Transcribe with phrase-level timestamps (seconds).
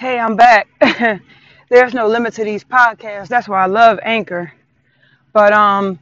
[0.00, 0.66] Hey, I'm back.
[1.68, 3.28] There's no limit to these podcasts.
[3.28, 4.50] That's why I love Anchor.
[5.34, 5.98] But um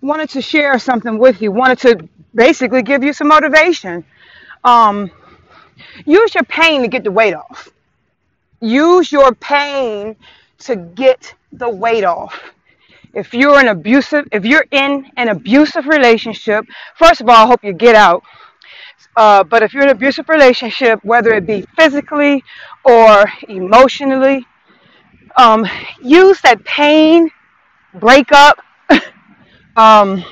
[0.00, 1.52] wanted to share something with you.
[1.52, 4.04] Wanted to basically give you some motivation.
[4.64, 5.12] Um
[6.04, 7.68] use your pain to get the weight off.
[8.60, 10.16] Use your pain
[10.66, 12.36] to get the weight off.
[13.14, 17.62] If you're an abusive if you're in an abusive relationship, first of all, I hope
[17.62, 18.24] you get out.
[19.16, 22.42] Uh, but if you're in an abusive relationship, whether it be physically
[22.84, 24.46] or emotionally,
[25.36, 25.66] um,
[26.02, 27.30] use that pain,
[27.94, 28.58] breakup,
[29.76, 30.24] um,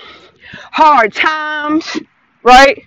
[0.73, 1.99] hard times,
[2.43, 2.85] right?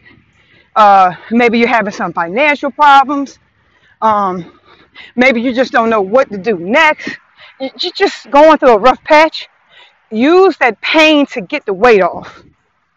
[0.76, 3.40] Uh, maybe you're having some financial problems.
[4.02, 4.59] Um,
[5.16, 7.09] maybe you just don't know what to do next.
[7.59, 9.49] You- You're just going through a rough patch.
[10.12, 12.43] Use that pain to get the weight off.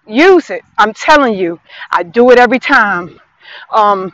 [0.07, 0.63] Use it.
[0.79, 3.21] I'm telling you, I do it every time.
[3.71, 4.13] Um,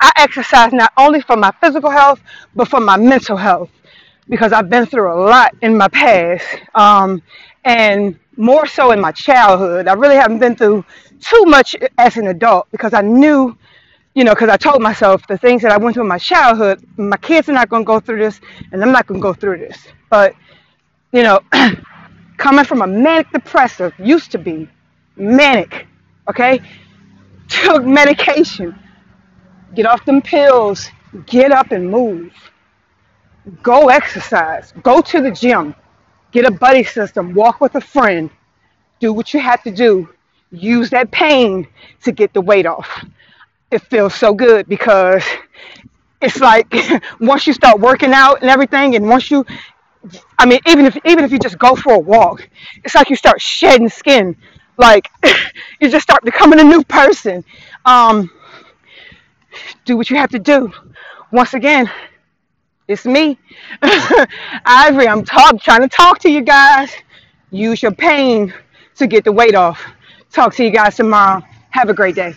[0.00, 2.20] I exercise not only for my physical health,
[2.54, 3.70] but for my mental health
[4.28, 7.22] because I've been through a lot in my past, um,
[7.64, 9.86] and more so in my childhood.
[9.86, 10.84] I really haven't been through
[11.20, 13.56] too much as an adult because I knew,
[14.14, 16.84] you know, because I told myself the things that I went through in my childhood,
[16.96, 18.40] my kids are not going to go through this,
[18.72, 19.78] and I'm not going to go through this.
[20.10, 20.34] But,
[21.12, 21.40] you know,
[22.38, 24.68] coming from a manic depressive, used to be
[25.16, 25.86] manic,
[26.28, 26.60] okay?
[27.48, 28.78] Took medication,
[29.74, 30.90] get off them pills,
[31.26, 32.32] get up and move.
[33.62, 35.74] Go exercise, go to the gym,
[36.32, 38.30] get a buddy system, walk with a friend,
[39.00, 40.08] do what you have to do.
[40.52, 41.68] Use that pain
[42.04, 43.04] to get the weight off.
[43.70, 45.24] It feels so good because
[46.20, 46.72] it's like
[47.20, 49.44] once you start working out and everything, and once you,
[50.38, 52.48] I mean, even if even if you just go for a walk,
[52.84, 54.36] it's like you start shedding skin,
[54.76, 55.10] like
[55.80, 57.44] you just start becoming a new person.
[57.84, 58.30] Um,
[59.84, 60.72] do what you have to do.
[61.32, 61.90] Once again,
[62.88, 63.38] it's me,
[64.66, 65.08] Ivory.
[65.08, 66.92] I'm talk, trying to talk to you guys.
[67.50, 68.52] Use your pain
[68.96, 69.82] to get the weight off.
[70.32, 71.42] Talk to you guys tomorrow.
[71.70, 72.34] Have a great day.